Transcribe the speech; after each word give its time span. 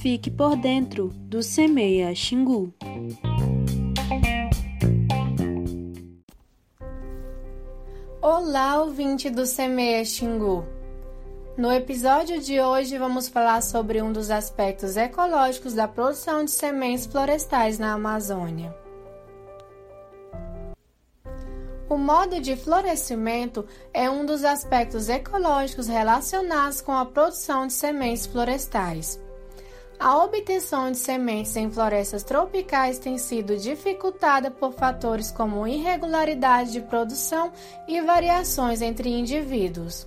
Fique 0.00 0.30
por 0.30 0.56
dentro 0.56 1.08
do 1.08 1.42
Semeia 1.42 2.14
Xingu. 2.14 2.72
Olá, 8.22 8.80
ouvinte 8.82 9.28
do 9.28 9.44
Semeia 9.44 10.04
Xingu. 10.04 10.64
No 11.56 11.70
episódio 11.70 12.40
de 12.40 12.60
hoje 12.60 12.96
vamos 12.96 13.28
falar 13.28 13.62
sobre 13.62 14.00
um 14.00 14.10
dos 14.10 14.30
aspectos 14.30 14.96
ecológicos 14.96 15.74
da 15.74 15.86
produção 15.86 16.44
de 16.44 16.50
sementes 16.50 17.04
florestais 17.04 17.78
na 17.78 17.92
Amazônia. 17.92 18.74
O 21.90 21.98
modo 21.98 22.40
de 22.40 22.54
florescimento 22.54 23.66
é 23.92 24.08
um 24.08 24.24
dos 24.24 24.44
aspectos 24.44 25.08
ecológicos 25.08 25.88
relacionados 25.88 26.80
com 26.80 26.92
a 26.92 27.04
produção 27.04 27.66
de 27.66 27.72
sementes 27.72 28.26
florestais. 28.26 29.18
A 29.98 30.16
obtenção 30.22 30.92
de 30.92 30.98
sementes 30.98 31.56
em 31.56 31.68
florestas 31.68 32.22
tropicais 32.22 33.00
tem 33.00 33.18
sido 33.18 33.56
dificultada 33.56 34.52
por 34.52 34.72
fatores 34.72 35.32
como 35.32 35.66
irregularidade 35.66 36.70
de 36.70 36.80
produção 36.80 37.50
e 37.88 38.00
variações 38.00 38.80
entre 38.80 39.10
indivíduos. 39.10 40.06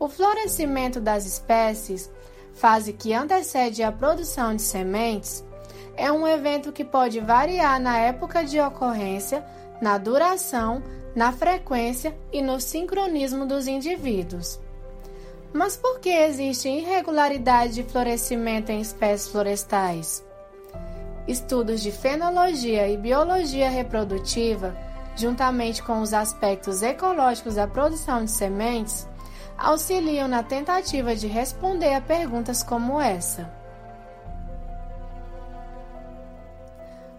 O 0.00 0.08
florescimento 0.08 1.00
das 1.00 1.24
espécies, 1.24 2.10
fase 2.54 2.92
que 2.92 3.14
antecede 3.14 3.84
a 3.84 3.92
produção 3.92 4.56
de 4.56 4.62
sementes, 4.62 5.44
é 5.96 6.10
um 6.10 6.26
evento 6.26 6.72
que 6.72 6.84
pode 6.84 7.20
variar 7.20 7.78
na 7.80 7.98
época 7.98 8.44
de 8.44 8.58
ocorrência, 8.60 9.44
na 9.82 9.98
duração, 9.98 10.80
na 11.12 11.32
frequência 11.32 12.16
e 12.32 12.40
no 12.40 12.60
sincronismo 12.60 13.44
dos 13.44 13.66
indivíduos. 13.66 14.60
Mas 15.52 15.76
por 15.76 15.98
que 15.98 16.08
existe 16.08 16.68
irregularidade 16.68 17.74
de 17.74 17.82
florescimento 17.82 18.70
em 18.70 18.80
espécies 18.80 19.28
florestais? 19.28 20.24
Estudos 21.26 21.82
de 21.82 21.90
fenologia 21.90 22.88
e 22.88 22.96
biologia 22.96 23.68
reprodutiva, 23.68 24.74
juntamente 25.16 25.82
com 25.82 26.00
os 26.00 26.14
aspectos 26.14 26.80
ecológicos 26.80 27.56
da 27.56 27.66
produção 27.66 28.24
de 28.24 28.30
sementes, 28.30 29.08
auxiliam 29.58 30.28
na 30.28 30.44
tentativa 30.44 31.14
de 31.16 31.26
responder 31.26 31.92
a 31.92 32.00
perguntas 32.00 32.62
como 32.62 33.00
essa. 33.00 33.50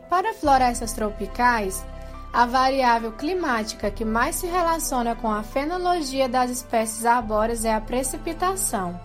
Para 0.10 0.34
florestas 0.34 0.94
tropicais, 0.94 1.86
a 2.34 2.48
variável 2.48 3.12
climática 3.12 3.92
que 3.92 4.04
mais 4.04 4.38
se 4.38 4.48
relaciona 4.48 5.16
com 5.16 5.30
a 5.30 5.44
fenologia 5.44 6.28
das 6.28 6.50
espécies 6.50 7.06
arbóreas 7.06 7.64
é 7.64 7.72
a 7.72 7.80
precipitação, 7.80 9.00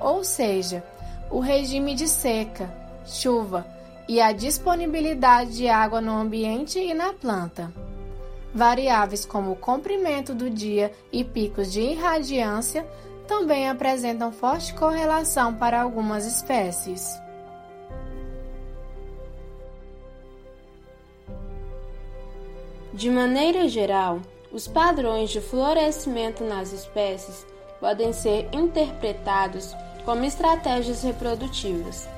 ou 0.00 0.24
seja, 0.24 0.82
o 1.30 1.38
regime 1.38 1.94
de 1.94 2.08
seca, 2.08 2.68
chuva 3.06 3.64
e 4.08 4.20
a 4.20 4.32
disponibilidade 4.32 5.56
de 5.56 5.68
água 5.68 6.00
no 6.00 6.10
ambiente 6.10 6.80
e 6.80 6.92
na 6.92 7.12
planta. 7.12 7.72
Variáveis 8.52 9.24
como 9.24 9.52
o 9.52 9.56
comprimento 9.56 10.34
do 10.34 10.50
dia 10.50 10.92
e 11.12 11.22
picos 11.22 11.72
de 11.72 11.80
irradiância 11.80 12.84
também 13.28 13.68
apresentam 13.68 14.32
forte 14.32 14.74
correlação 14.74 15.54
para 15.54 15.80
algumas 15.80 16.26
espécies. 16.26 17.23
De 22.94 23.10
maneira 23.10 23.66
geral, 23.66 24.20
os 24.52 24.68
padrões 24.68 25.30
de 25.30 25.40
florescimento 25.40 26.44
nas 26.44 26.72
espécies 26.72 27.44
podem 27.80 28.12
ser 28.12 28.48
interpretados 28.52 29.74
como 30.04 30.22
estratégias 30.22 31.02
reprodutivas. 31.02 32.08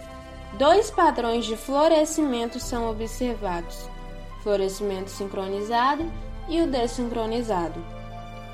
Dois 0.59 0.91
padrões 0.91 1.47
de 1.47 1.57
florescimento 1.57 2.61
são 2.61 2.91
observados: 2.91 3.89
florescimento 4.43 5.09
sincronizado 5.09 6.05
e 6.47 6.61
o 6.61 6.67
desincronizado. 6.67 7.83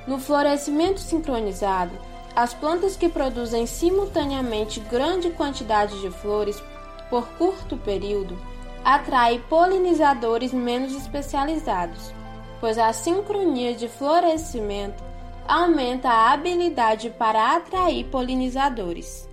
No 0.07 0.21
florescimento 0.21 1.01
sincronizado, 1.01 1.91
as 2.37 2.55
plantas 2.55 2.97
que 2.97 3.09
produzem 3.09 3.67
simultaneamente 3.67 4.79
grande 4.79 5.29
quantidade 5.31 6.01
de 6.01 6.11
flores 6.11 6.63
por 7.11 7.27
curto 7.31 7.77
período 7.77 8.39
atraem 8.85 9.41
polinizadores 9.49 10.53
menos 10.53 10.95
especializados, 10.95 12.13
pois 12.61 12.79
a 12.79 12.93
sincronia 12.93 13.75
de 13.75 13.89
florescimento 13.89 15.03
aumenta 15.47 16.09
a 16.09 16.33
habilidade 16.33 17.11
para 17.11 17.57
atrair 17.57 18.05
polinizadores. 18.07 19.29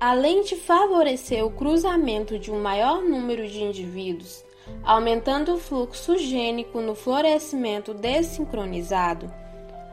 Além 0.00 0.42
de 0.42 0.54
favorecer 0.54 1.44
o 1.44 1.50
cruzamento 1.50 2.38
de 2.38 2.52
um 2.52 2.60
maior 2.60 3.02
número 3.02 3.48
de 3.48 3.62
indivíduos, 3.62 4.44
aumentando 4.84 5.54
o 5.54 5.58
fluxo 5.58 6.16
gênico 6.16 6.80
no 6.80 6.94
florescimento 6.94 7.92
desincronizado, 7.92 9.32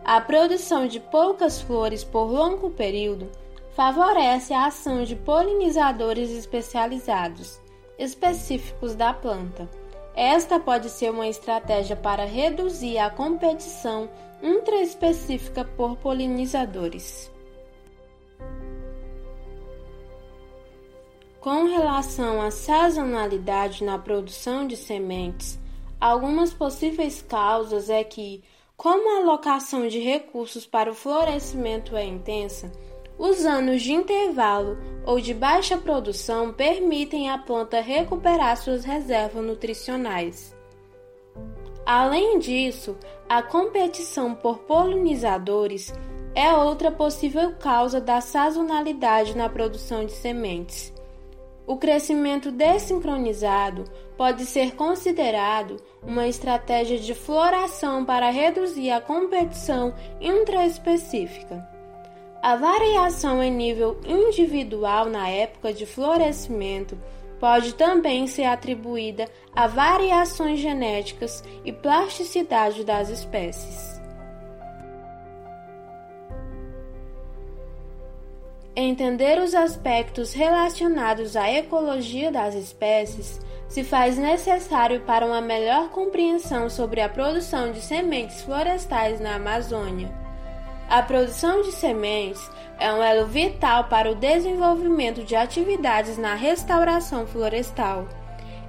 a 0.03 0.21
produção 0.21 0.85
de 0.87 0.99
poucas 0.99 1.59
flores 1.59 2.03
por 2.03 2.31
longo 2.31 2.69
período 2.69 3.27
favorece 3.75 4.53
a 4.53 4.67
ação 4.67 5.03
de 5.03 5.15
polinizadores 5.15 6.29
especializados, 6.29 7.59
específicos 7.97 8.95
da 8.95 9.13
planta. 9.13 9.69
Esta 10.15 10.59
pode 10.59 10.89
ser 10.89 11.11
uma 11.11 11.27
estratégia 11.27 11.95
para 11.95 12.25
reduzir 12.25 12.97
a 12.97 13.09
competição 13.09 14.09
intraespecífica 14.41 15.65
por 15.65 15.97
polinizadores. 15.97 17.31
Com 21.41 21.65
relação 21.65 22.41
à 22.41 22.49
sazonalidade 22.49 23.83
na 23.83 23.99
produção 23.99 24.65
de 24.65 24.75
sementes, 24.75 25.59
algumas 25.99 26.53
possíveis 26.53 27.21
causas 27.21 27.89
é 27.89 28.03
que, 28.03 28.43
como 28.75 29.15
a 29.15 29.21
alocação 29.21 29.87
de 29.87 29.99
recursos 29.99 30.65
para 30.65 30.89
o 30.89 30.95
florescimento 30.95 31.95
é 31.95 32.03
intensa, 32.03 32.71
os 33.17 33.45
anos 33.45 33.81
de 33.81 33.93
intervalo 33.93 34.77
ou 35.05 35.19
de 35.19 35.33
baixa 35.33 35.77
produção 35.77 36.51
permitem 36.51 37.29
à 37.29 37.37
planta 37.37 37.79
recuperar 37.79 38.57
suas 38.57 38.83
reservas 38.83 39.43
nutricionais. 39.43 40.55
Além 41.85 42.39
disso, 42.39 42.97
a 43.29 43.43
competição 43.43 44.33
por 44.33 44.59
polinizadores 44.59 45.93
é 46.33 46.51
outra 46.53 46.91
possível 46.91 47.53
causa 47.53 48.01
da 48.01 48.19
sazonalidade 48.19 49.37
na 49.37 49.47
produção 49.47 50.05
de 50.05 50.11
sementes. 50.11 50.93
O 51.67 51.77
crescimento 51.77 52.51
desincronizado 52.51 53.85
pode 54.17 54.45
ser 54.45 54.75
considerado 54.75 55.77
uma 56.03 56.27
estratégia 56.27 56.99
de 56.99 57.13
floração 57.13 58.03
para 58.03 58.29
reduzir 58.29 58.91
a 58.91 59.01
competição 59.01 59.93
intraespecífica. 60.19 61.74
A 62.45 62.55
variação 62.57 63.41
em 63.41 63.51
nível 63.51 63.99
individual 64.05 65.09
na 65.09 65.27
época 65.27 65.73
de 65.73 65.83
florescimento 65.83 66.95
pode 67.39 67.73
também 67.73 68.27
ser 68.27 68.43
atribuída 68.43 69.27
a 69.51 69.65
variações 69.65 70.59
genéticas 70.59 71.43
e 71.63 71.73
plasticidade 71.73 72.83
das 72.83 73.09
espécies. 73.09 73.99
Entender 78.75 79.39
os 79.41 79.55
aspectos 79.55 80.31
relacionados 80.31 81.35
à 81.35 81.49
ecologia 81.49 82.31
das 82.31 82.53
espécies 82.53 83.41
se 83.67 83.83
faz 83.83 84.19
necessário 84.19 85.01
para 85.01 85.25
uma 85.25 85.41
melhor 85.41 85.89
compreensão 85.89 86.69
sobre 86.69 87.01
a 87.01 87.09
produção 87.09 87.71
de 87.71 87.81
sementes 87.81 88.43
florestais 88.43 89.19
na 89.19 89.33
Amazônia. 89.33 90.24
A 90.89 91.01
produção 91.01 91.63
de 91.63 91.71
sementes 91.71 92.49
é 92.79 92.93
um 92.93 93.01
elo 93.01 93.25
vital 93.25 93.85
para 93.85 94.11
o 94.11 94.15
desenvolvimento 94.15 95.23
de 95.23 95.35
atividades 95.35 96.17
na 96.17 96.35
restauração 96.35 97.25
florestal. 97.25 98.07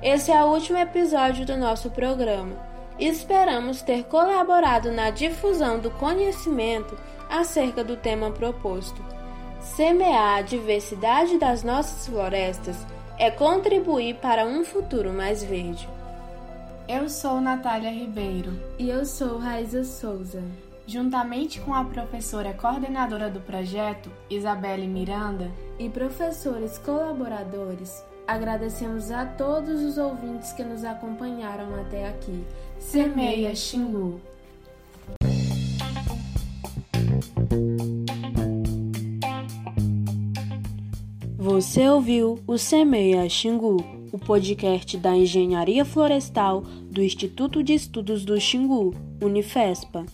Esse 0.03 0.33
é 0.33 0.43
o 0.43 0.49
último 0.49 0.79
episódio 0.79 1.45
do 1.45 1.57
nosso 1.57 1.91
programa. 1.91 2.57
Esperamos 2.99 3.83
ter 3.83 4.05
colaborado 4.05 4.91
na 4.91 5.11
difusão 5.11 5.79
do 5.79 5.91
conhecimento 5.91 6.97
acerca 7.29 7.85
do 7.85 7.97
tema 7.97 8.31
proposto. 8.31 9.05
Semear 9.61 10.39
a 10.39 10.43
diversidade 10.43 11.39
das 11.39 11.63
nossas 11.63 12.07
florestas 12.07 12.77
é 13.19 13.31
contribuir 13.31 14.15
para 14.17 14.47
um 14.47 14.65
futuro 14.65 15.13
mais 15.13 15.45
verde. 15.45 15.87
Eu 16.89 17.09
sou 17.09 17.41
Natália 17.41 17.91
Ribeiro. 17.91 18.59
E 18.79 18.89
eu 18.89 19.05
sou 19.05 19.39
Raiza 19.39 19.83
Souza. 19.83 20.43
Juntamente 20.89 21.61
com 21.61 21.75
a 21.75 21.85
professora 21.85 22.53
coordenadora 22.53 23.29
do 23.29 23.41
projeto, 23.41 24.09
Isabelle 24.31 24.87
Miranda, 24.87 25.51
e 25.81 25.89
professores 25.89 26.79
colaboradores, 26.79 28.05
agradecemos 28.25 29.11
a 29.11 29.27
todos 29.27 29.83
os 29.83 29.99
ouvintes 29.99 30.53
que 30.53 30.63
nos 30.63 30.85
acompanharam 30.85 31.75
até 31.81 32.07
aqui. 32.09 32.45
Semeia 32.79 33.53
Xingu. 33.53 34.21
Você 41.37 41.89
ouviu 41.89 42.39
o 42.47 42.57
Semeia 42.57 43.29
Xingu, 43.29 43.77
o 44.13 44.19
podcast 44.21 44.97
da 44.97 45.17
Engenharia 45.17 45.85
Florestal 45.85 46.61
do 46.61 47.03
Instituto 47.03 47.61
de 47.61 47.75
Estudos 47.75 48.25
do 48.25 48.41
Xingu, 48.41 48.95
Unifespa. 49.21 50.07